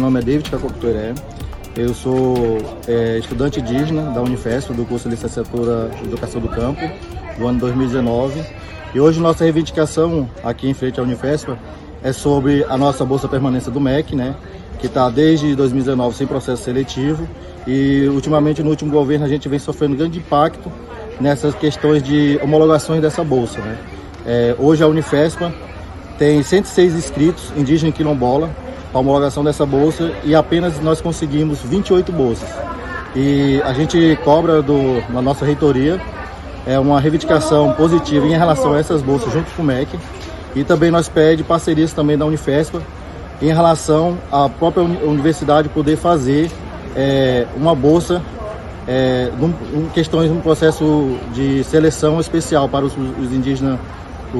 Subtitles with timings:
[0.00, 1.14] nome é David Cacocutoré.
[1.76, 6.80] Eu sou é, estudante indígena da Unifesp, do curso de licenciatura em Educação do Campo,
[7.38, 8.44] do ano 2019.
[8.94, 11.52] E hoje nossa reivindicação aqui em frente à Unifesp
[12.02, 14.36] é sobre a nossa Bolsa Permanência do MEC, né?
[14.78, 17.26] que está desde 2019 sem processo seletivo
[17.66, 20.70] e ultimamente no último governo a gente vem sofrendo grande impacto
[21.20, 23.60] nessas questões de homologações dessa bolsa.
[23.60, 23.78] Né?
[24.26, 25.52] É, hoje a Unifespa
[26.18, 28.50] tem 106 inscritos indígenas quilombola
[28.94, 32.48] para homologação dessa bolsa e apenas nós conseguimos 28 bolsas.
[33.16, 36.00] E a gente cobra do, na nossa reitoria
[36.64, 39.98] é uma reivindicação positiva em relação a essas bolsas junto com o MEC
[40.54, 42.80] e também nós pede parcerias também da Unifespa
[43.42, 46.48] em relação à própria universidade poder fazer
[46.94, 48.22] é, uma bolsa
[48.86, 53.80] é, num, questões um processo de seleção especial para os, os, indígenas,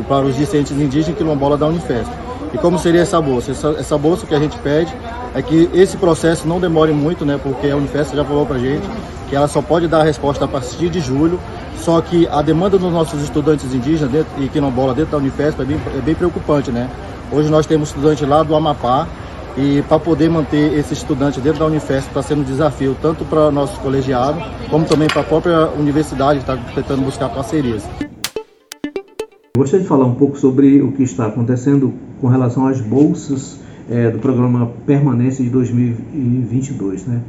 [0.06, 2.24] para os discentes indígenas quilombola da Unifesp.
[2.54, 3.50] E como seria essa bolsa?
[3.50, 4.94] Essa, essa, bolsa que a gente pede
[5.34, 7.38] é que esse processo não demore muito, né?
[7.42, 8.86] Porque a Unifesp já falou para a gente
[9.28, 11.40] que ela só pode dar a resposta a partir de julho.
[11.78, 15.64] Só que a demanda dos nossos estudantes indígenas dentro, e quilombola dentro da Unifesp é
[15.64, 16.88] bem, é bem preocupante, né?
[17.32, 19.08] Hoje nós temos estudantes lá do Amapá
[19.56, 23.50] e para poder manter esse estudante dentro da Unifesp está sendo um desafio tanto para
[23.50, 27.84] nossos colegiados como também para a própria universidade que está tentando buscar parcerias.
[29.56, 34.10] Gostaria de falar um pouco sobre o que está acontecendo com relação às bolsas é,
[34.10, 37.06] do programa Permanência de 2022.
[37.06, 37.22] Né?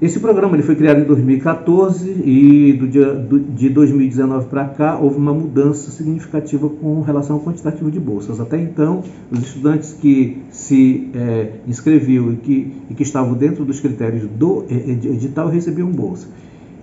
[0.00, 4.98] Esse programa ele foi criado em 2014 e do dia, do, de 2019 para cá
[4.98, 8.40] houve uma mudança significativa com relação ao quantitativo de bolsas.
[8.40, 13.78] Até então, os estudantes que se é, inscreviam e que, e que estavam dentro dos
[13.78, 16.26] critérios do edital recebiam bolsa.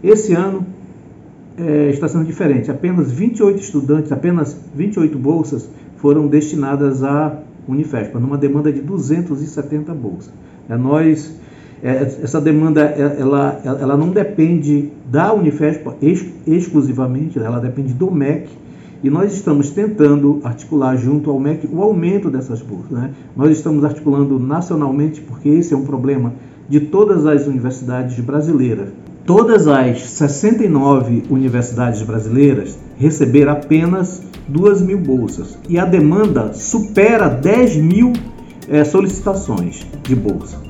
[0.01, 0.65] Esse ano
[1.59, 2.71] é, está sendo diferente.
[2.71, 10.33] Apenas 28 estudantes, apenas 28 bolsas foram destinadas à Unifespa, numa demanda de 270 bolsas.
[10.67, 11.37] É, nós
[11.81, 15.95] é, essa demanda é, ela, ela não depende da Unifespa
[16.45, 17.45] exclusivamente, né?
[17.45, 18.49] ela depende do MEC
[19.01, 22.91] e nós estamos tentando articular junto ao MEC o aumento dessas bolsas.
[22.91, 23.11] Né?
[23.35, 26.33] Nós estamos articulando nacionalmente porque esse é um problema
[26.67, 28.89] de todas as universidades brasileiras.
[29.29, 37.75] Todas as 69 universidades brasileiras receberam apenas 2 mil bolsas e a demanda supera 10
[37.75, 38.11] mil
[38.67, 40.68] é, solicitações de bolsa.